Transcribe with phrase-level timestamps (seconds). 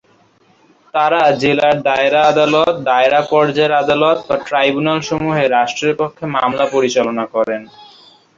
[0.93, 7.61] তারা জেলার দায়রা আদালত, দায়রা পর্যায়ের আদালত বা ট্রাইব্যুনালসমূহে রাষ্ট্রের পক্ষে মামলা পরিচালনা করেন।